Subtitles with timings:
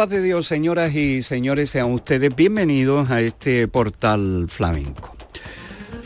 [0.00, 5.14] Paz de Dios, señoras y señores, sean ustedes bienvenidos a este portal flamenco.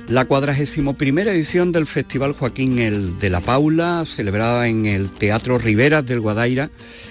[0.08, 5.58] La cuadragésimo primera edición del Festival Joaquín el de la Paula, celebrada en el Teatro
[5.58, 6.70] Riveras del Guadaira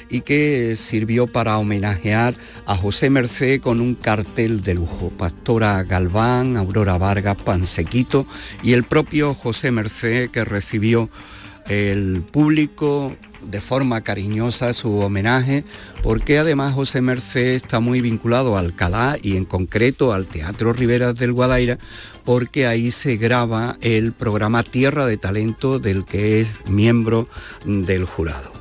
[0.09, 2.33] y que sirvió para homenajear
[2.65, 5.09] a José Merced con un cartel de lujo.
[5.17, 8.27] Pastora Galván, Aurora Vargas, Pansequito
[8.61, 11.09] y el propio José Merced que recibió
[11.65, 15.63] el público de forma cariñosa su homenaje,
[16.01, 21.15] porque además José Merced está muy vinculado a Alcalá y en concreto al Teatro Riveras
[21.15, 21.77] del Guadaira,
[22.23, 27.27] porque ahí se graba el programa Tierra de Talento del que es miembro
[27.65, 28.51] del jurado.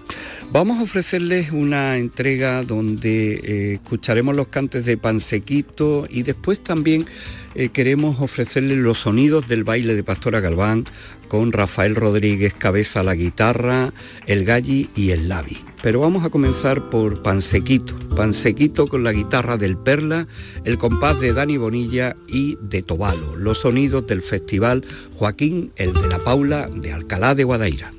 [0.53, 7.07] Vamos a ofrecerles una entrega donde eh, escucharemos los cantes de Pansequito y después también
[7.55, 10.85] eh, queremos ofrecerles los sonidos del baile de Pastora Galván
[11.29, 13.95] con Rafael Rodríguez Cabeza la guitarra,
[14.27, 15.57] el Galli y el Lavi.
[15.83, 20.27] Pero vamos a comenzar por Pansequito, Pansequito con la guitarra del Perla,
[20.65, 24.85] el compás de Dani Bonilla y de Tobalo, los sonidos del festival
[25.17, 27.95] Joaquín el de la Paula de Alcalá de Guadaira.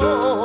[0.00, 0.35] No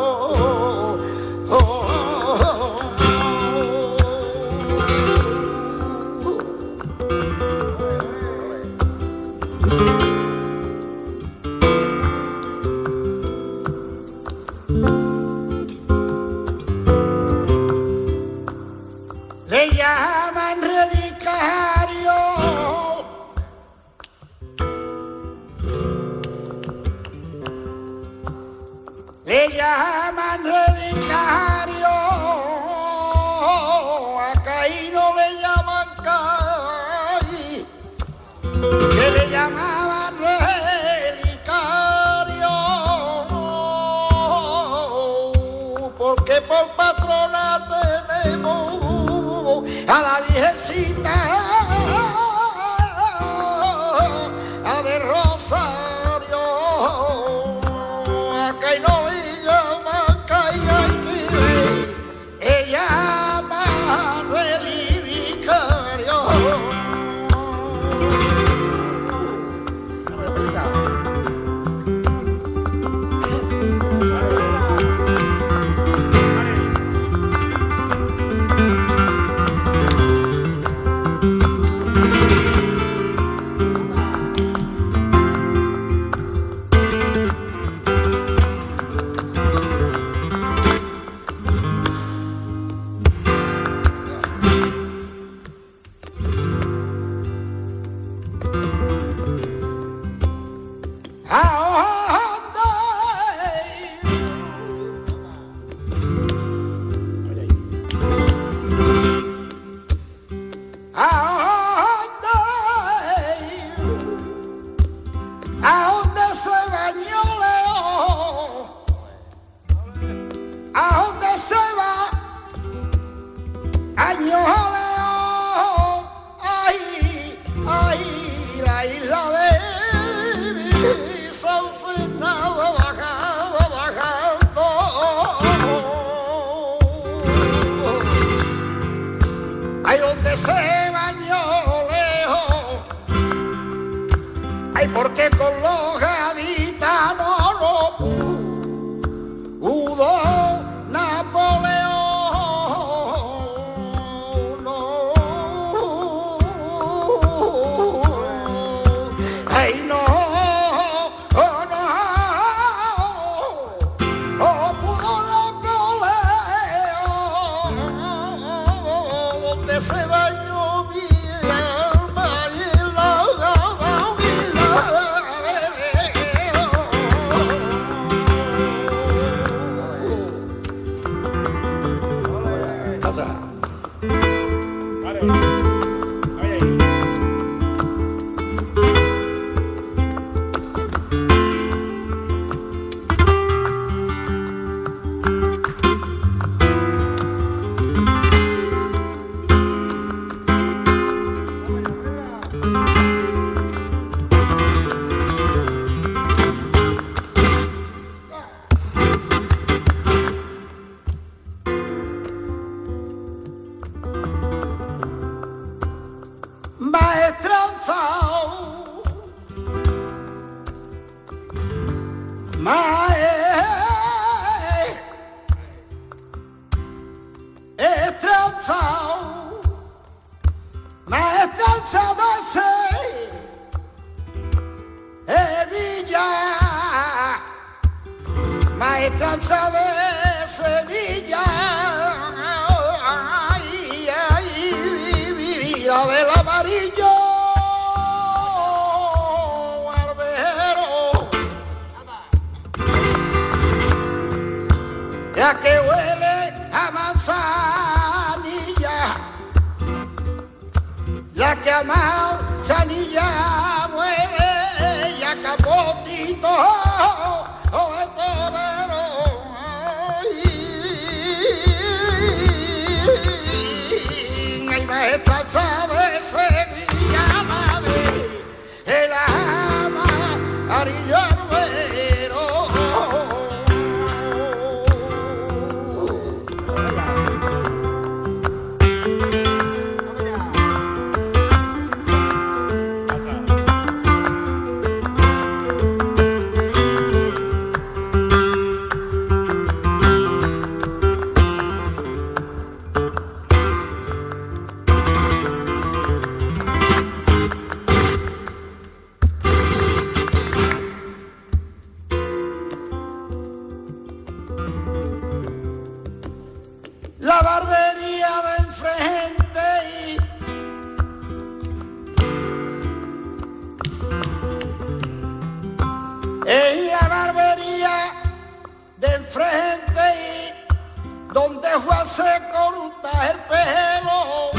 [331.80, 334.52] Juan se corta el pelo.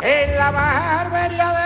[0.00, 1.61] En la barbería de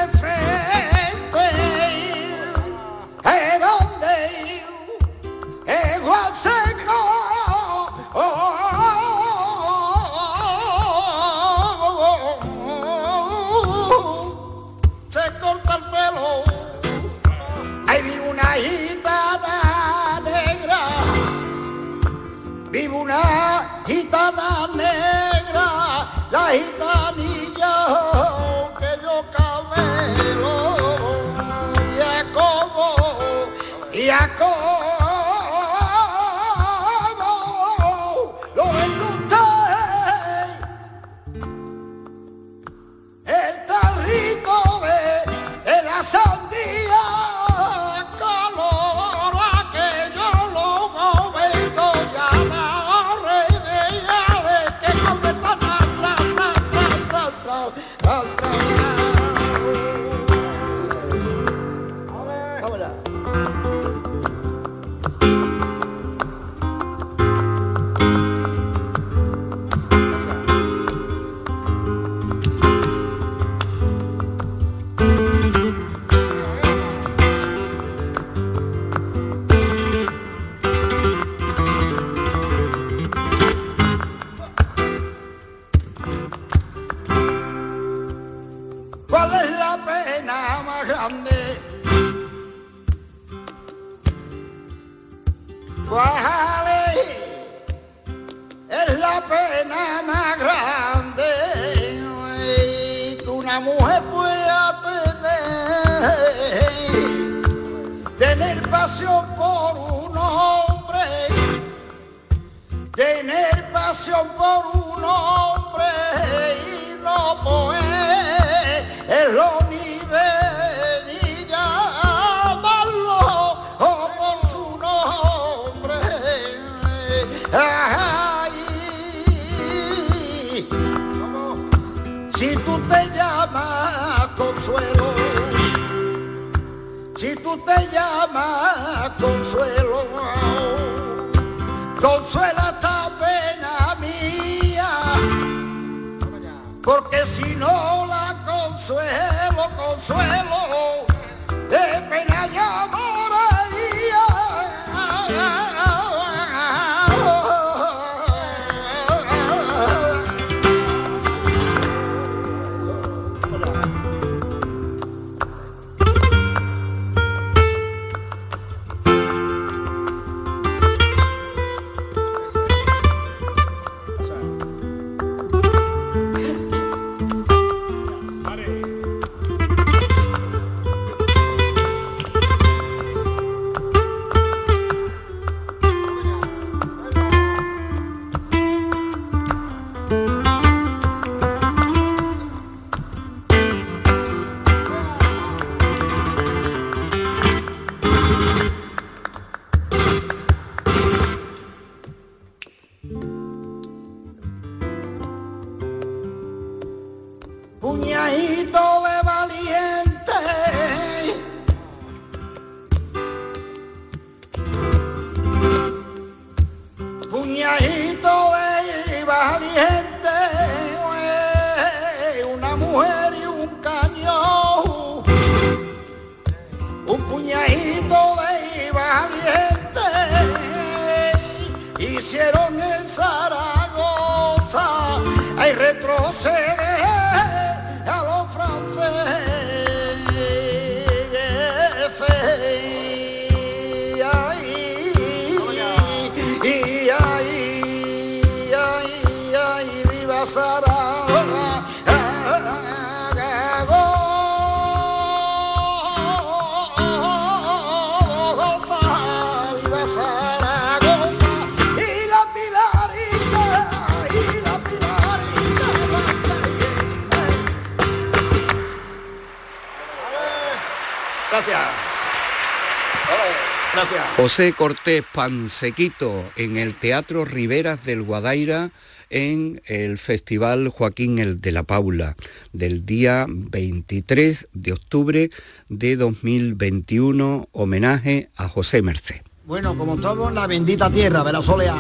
[273.96, 274.22] Gracias.
[274.36, 278.90] José Cortés Pansequito en el Teatro Riberas del Guadaira
[279.30, 282.36] en el Festival Joaquín el de la Paula
[282.74, 285.50] del día 23 de octubre
[285.88, 289.40] de 2021, homenaje a José Merced.
[289.64, 291.96] Bueno, como estamos en la bendita tierra de la soleá,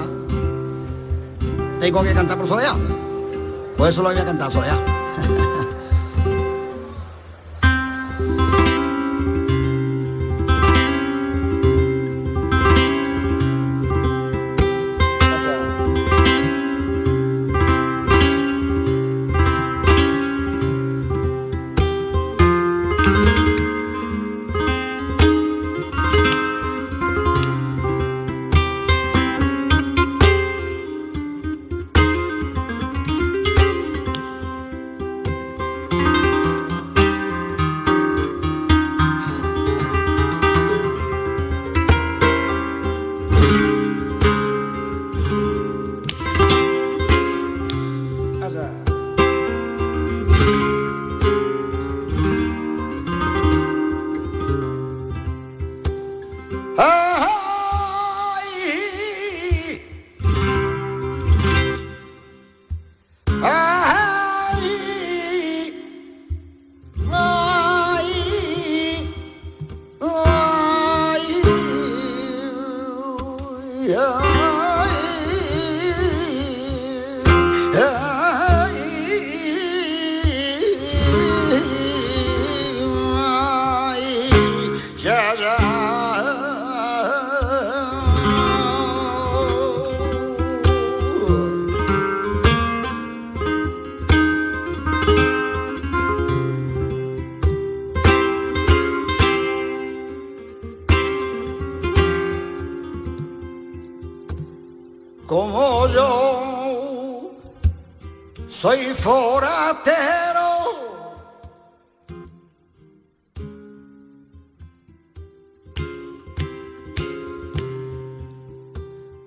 [1.80, 2.74] tengo que cantar por soleá.
[3.74, 4.78] Por eso lo voy a cantar soleá.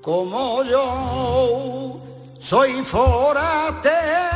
[0.01, 1.99] Como yo
[2.39, 4.29] soy forastero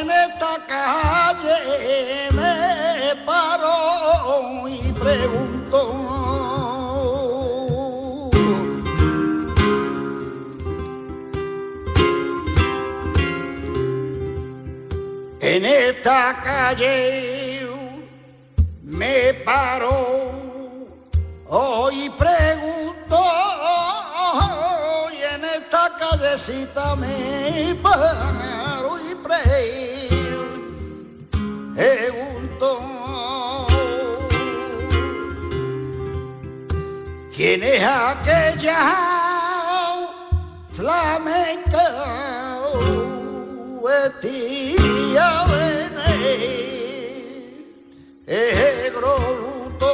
[0.00, 5.80] en esta calle me paro y pregunto.
[15.40, 17.68] En esta calle
[18.82, 20.32] me paro
[21.46, 22.53] hoy pregunto
[26.34, 29.14] callecita me paro y
[31.74, 32.68] pregunto
[37.34, 38.82] quién es aquella
[40.72, 41.88] flamenca
[45.46, 45.90] de
[48.26, 49.14] negro.
[49.40, 49.90] Luto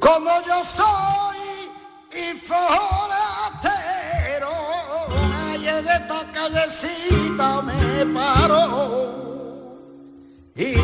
[0.00, 1.40] como yo soy
[2.12, 3.03] y forastero
[6.44, 8.64] callecita me paro
[10.56, 10.74] y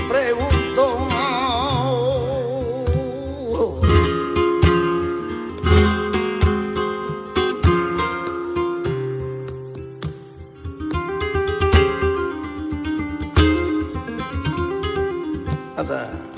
[15.84, 16.29] sea,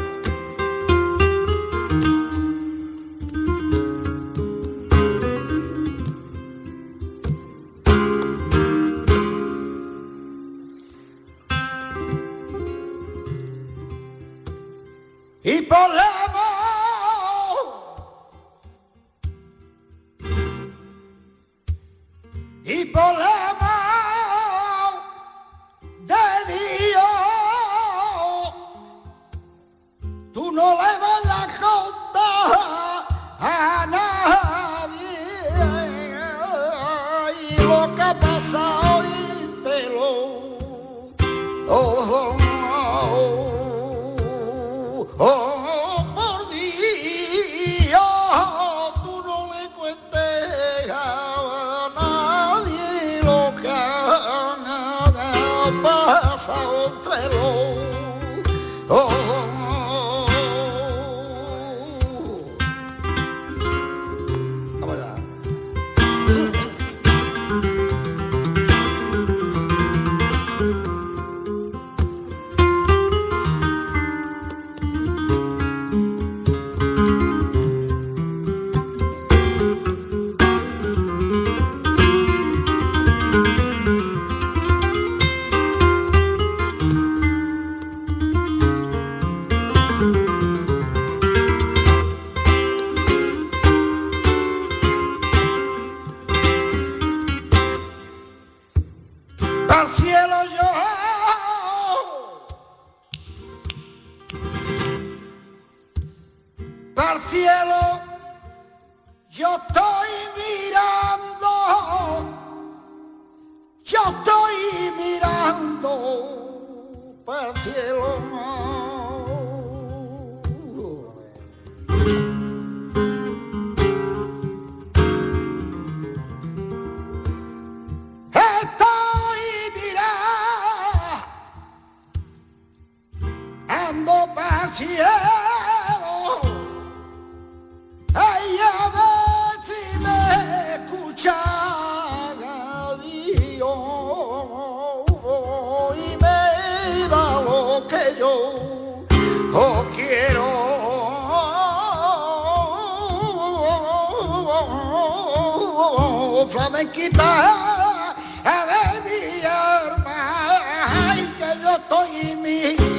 [162.22, 162.91] me.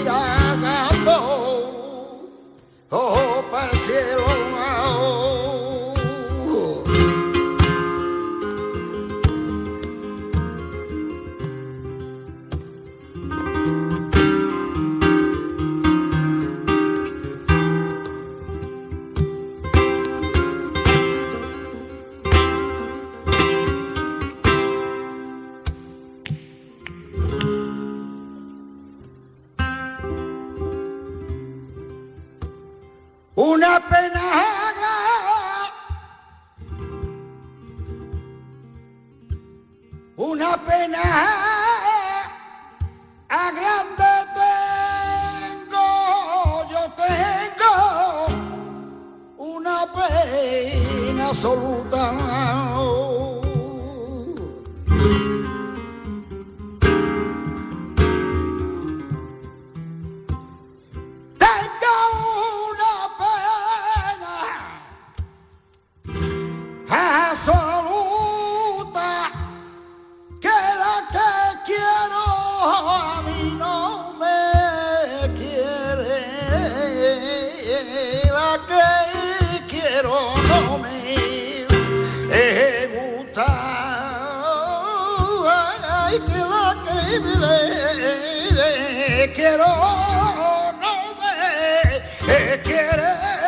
[86.05, 86.19] ay,
[89.27, 89.65] que quiero
[90.81, 93.42] no me quiere.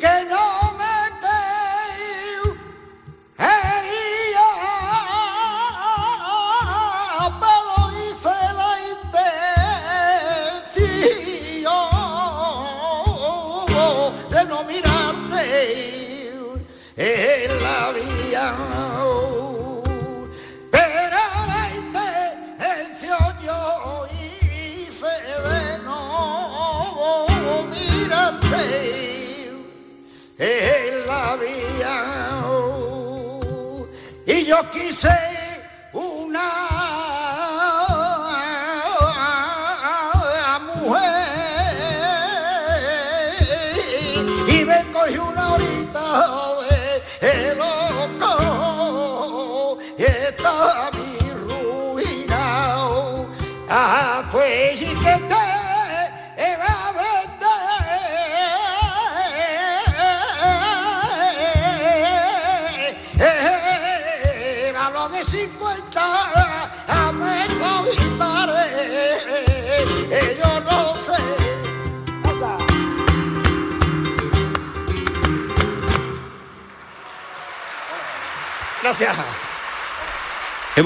[0.00, 0.39] que no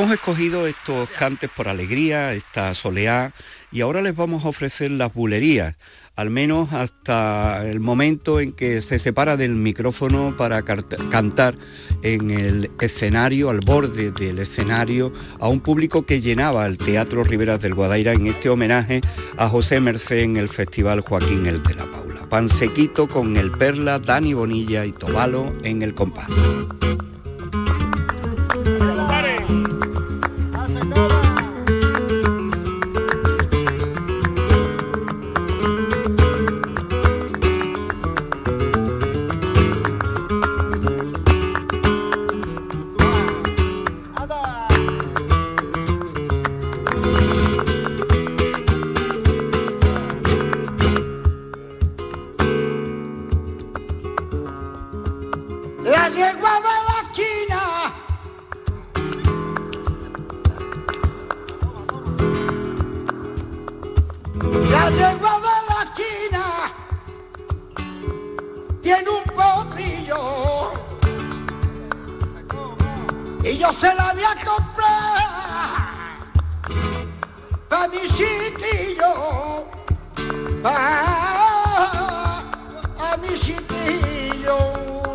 [0.05, 3.33] Hemos escogido estos cantes por alegría, esta soleá,
[3.73, 5.79] y ahora les vamos a ofrecer las bulerías,
[6.15, 11.57] al menos hasta el momento en que se separa del micrófono para cantar
[12.03, 17.63] en el escenario, al borde del escenario, a un público que llenaba el Teatro Riberas
[17.63, 19.01] del Guadaira en este homenaje
[19.39, 22.29] a José Merced en el Festival Joaquín El de la Paula.
[22.29, 26.29] Pansequito con el Perla, Dani Bonilla y Tobalo en el compás.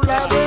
[0.10, 0.39] love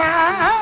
[0.00, 0.61] 啊。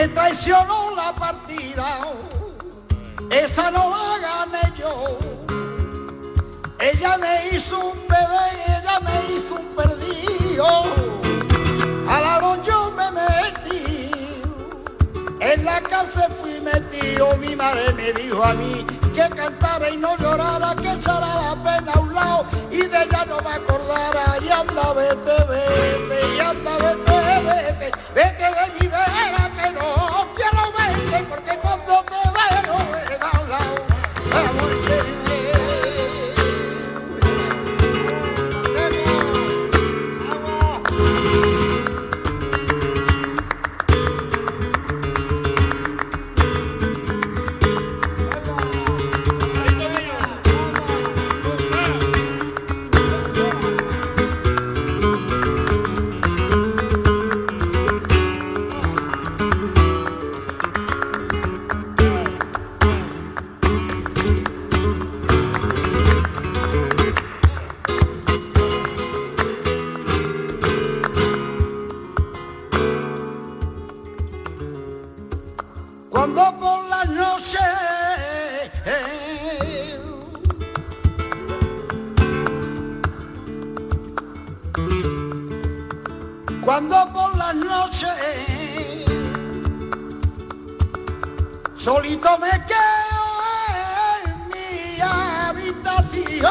[0.00, 1.86] me traicionó la partida,
[3.30, 5.18] esa no la gané yo.
[6.78, 8.46] Ella me hizo un bebé,
[8.78, 10.66] ella me hizo un perdido.
[12.08, 14.10] Al arón yo me metí,
[15.38, 17.36] en la cárcel fui metido.
[17.36, 21.92] Mi madre me dijo a mí que cantara y no llorara, que echara la pena
[21.92, 24.38] a un lado y de ella no me acordara.
[24.40, 27.09] Y anda, vete, vete, y anda, vete.
[31.28, 31.69] ¿Por qué?
[86.70, 88.08] Cuando por las noches
[91.74, 93.34] solito me quedo
[94.24, 96.44] en mi habitación.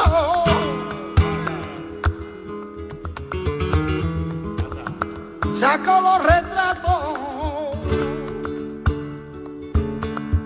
[5.58, 7.78] Saco los retratos,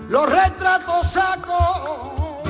[0.07, 2.41] los retratos saco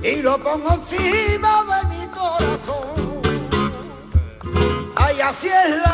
[0.00, 2.98] y lo pongo encima de mi corazón.
[4.94, 5.87] Ay, así es la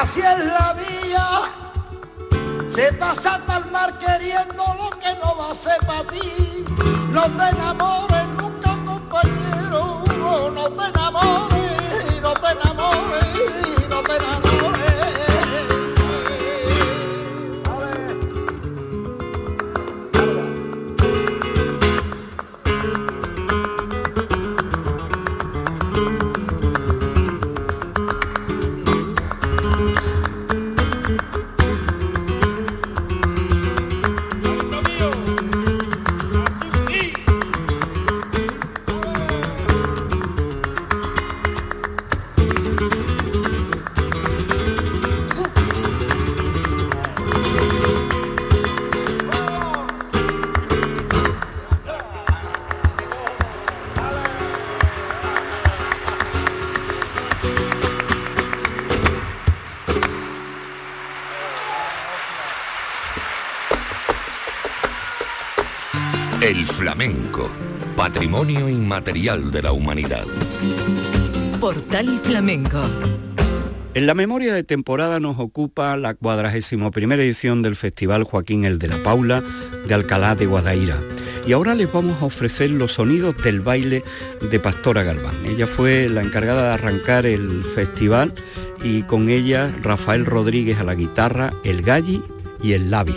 [0.00, 1.26] así es la vía.
[2.68, 6.64] Se pasa tal mar queriendo lo que no va a ser para ti.
[7.10, 8.47] No te enamores nunca,
[66.98, 67.48] flamenco,
[67.94, 70.26] patrimonio inmaterial de la humanidad.
[71.60, 72.80] Portal Flamenco.
[73.94, 78.88] En la memoria de temporada nos ocupa la 41 edición del Festival Joaquín el de
[78.88, 79.44] la Paula
[79.86, 80.98] de Alcalá de Guadaira.
[81.46, 84.02] Y ahora les vamos a ofrecer los sonidos del baile
[84.50, 85.36] de Pastora Galván.
[85.46, 88.34] Ella fue la encargada de arrancar el festival
[88.82, 92.20] y con ella Rafael Rodríguez a la guitarra, el galli
[92.60, 93.14] y el labi.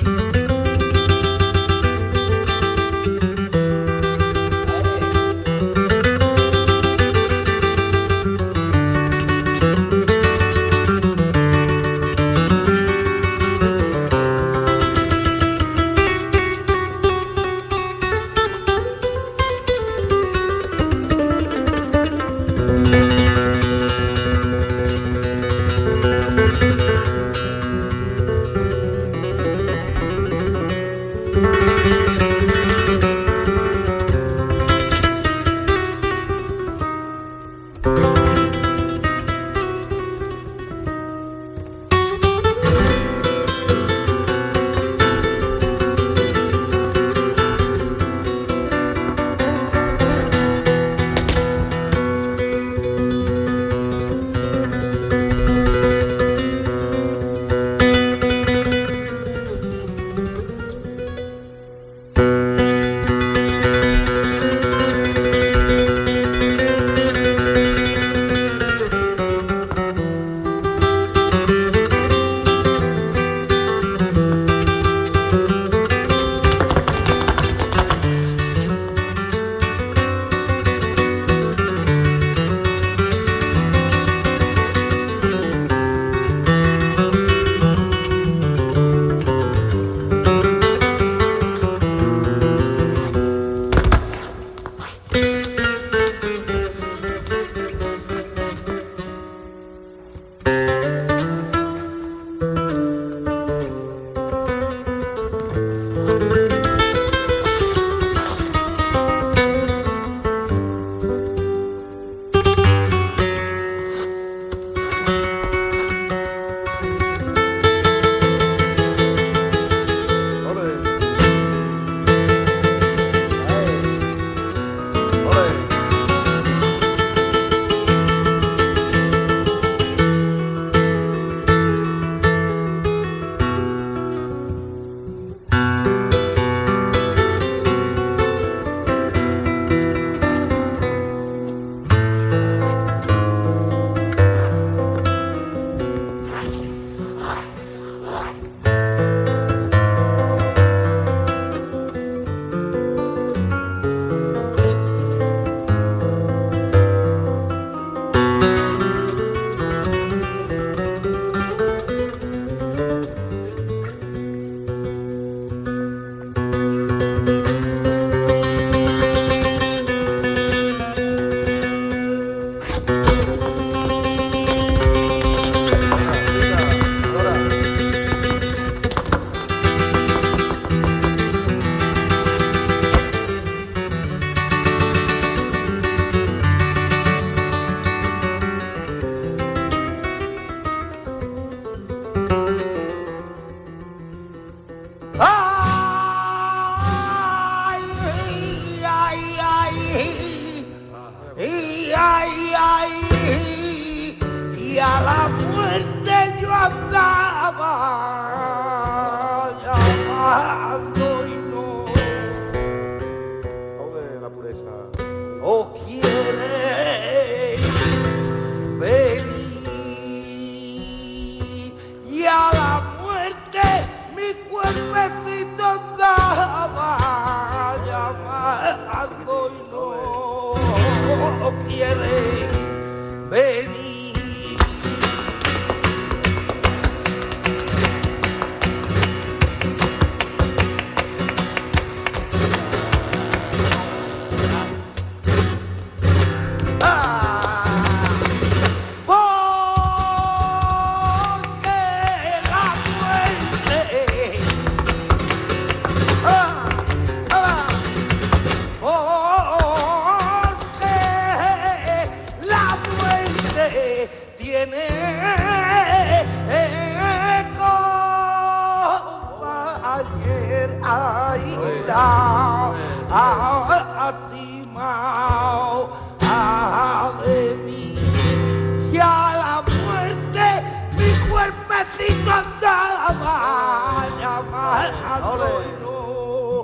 [205.01, 205.40] palavra.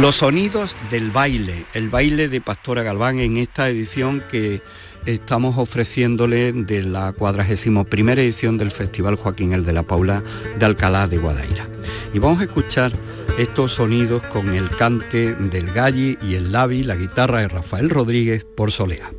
[0.00, 4.60] Los sonidos del baile, el baile de Pastora Galván en esta edición que
[5.06, 7.86] estamos ofreciéndole de la 41
[8.16, 10.22] edición del Festival Joaquín el de la Paula
[10.58, 11.68] de Alcalá de Guadaira.
[12.12, 12.92] Y vamos a escuchar
[13.38, 18.44] estos sonidos con el cante del Galli y el Lavi, la guitarra de Rafael Rodríguez
[18.44, 19.10] por Solea.